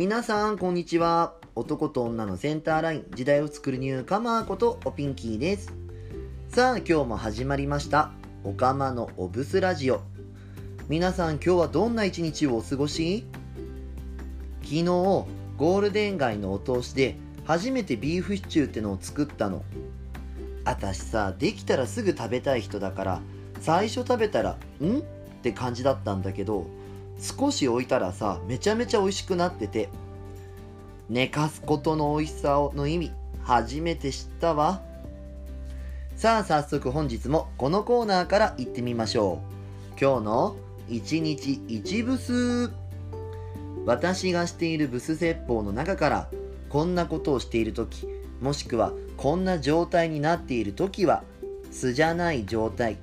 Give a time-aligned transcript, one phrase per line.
[0.00, 1.34] 皆さんこんにちは。
[1.54, 3.06] 男と女のセンターライン。
[3.14, 5.74] 時代を作るニューカマーことおピンキーです。
[6.48, 8.10] さあ今日も始まりました。
[8.42, 10.00] おかまのおブスラジオ。
[10.88, 13.26] 皆さん今日はどんな一日をお過ごし？
[14.62, 19.62] 昨日ゴールデン街のお通しで初めてビーフシチューってのを作ったの。
[20.64, 23.20] あたしさできたらすぐ食べたい人だから
[23.60, 25.02] 最初食べたら「ん?」っ
[25.42, 26.68] て感じだったんだけど
[27.20, 29.88] 少し置いたらさめちゃめちゃ美味しくなってて
[31.08, 33.12] 寝かすことの美味しさの意味
[33.42, 34.82] 初めて知ったわ。
[36.16, 39.40] さあ早速本日もこのコーナーから行ってみましょ
[39.96, 39.98] う。
[40.00, 40.56] 今日の
[40.88, 42.70] 一日一ブス
[43.86, 46.30] 私がしているブス説法の中から
[46.68, 48.06] こんなことをしている時
[48.40, 51.24] もしくはこんな状態になっている時は
[51.70, 52.98] 素じゃない状態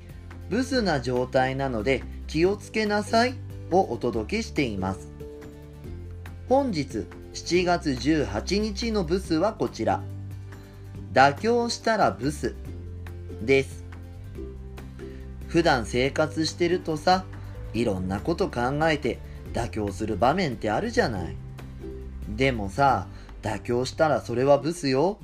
[0.49, 3.46] ブスな状態なので気をつけなさい。
[3.71, 5.09] をお届けしています。
[6.49, 10.01] 本日7月18日のブスはこちら。
[11.13, 12.55] 妥協したらブス。
[13.41, 13.83] です。
[15.47, 17.25] 普段生活してるとさ
[17.73, 19.19] いろんなこと考えて
[19.53, 21.35] 妥協する場面ってあるじゃない。
[22.29, 23.07] でもさ
[23.41, 25.19] 妥協したらそれはブスよ。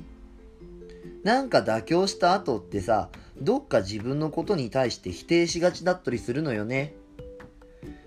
[1.22, 3.08] なんか妥協した後ってさ
[3.40, 6.94] どっか自分のことに対して否定しがちだったりするのよね。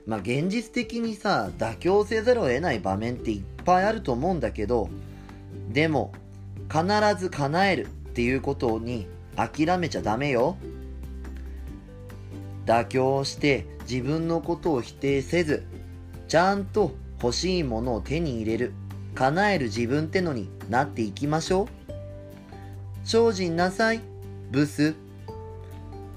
[0.07, 4.89] まあ現実的にさ妥協せざるを得ない場面っていっぱいあると思うんだけど
[5.69, 6.13] でも
[6.71, 6.85] 必
[7.19, 9.05] ず叶えるっていうことに
[9.35, 10.57] 諦めちゃダメよ。
[12.65, 15.65] 妥協して自分のことを否定せず
[16.27, 18.73] ちゃんと欲しいものを手に入れる。
[19.15, 21.67] 叶える自分ってのになっていきましょう。
[23.07, 24.01] 精進なさい
[24.51, 24.95] ブス。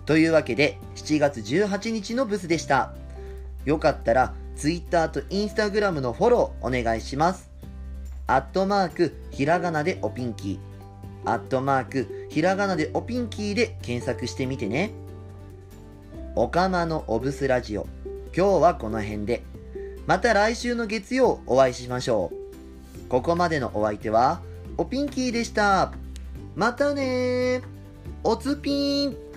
[0.06, 2.94] というわけで7月18日のブスでした。
[3.64, 7.50] よかったら Twitter と Instagram のフォローお願いします。
[8.26, 11.30] アットマークひらがなでおピンキー。
[11.30, 14.92] アットマークひらがなでおピンキーで検索してみてね。
[16.36, 17.86] おかまのおブスラジオ。
[18.36, 19.42] 今日はこの辺で。
[20.06, 23.08] また来週の月曜お会いしましょう。
[23.08, 24.40] ここまでのお相手は
[24.76, 25.92] おピンキーでした。
[26.54, 27.62] またね
[28.22, 29.29] おつぴーん。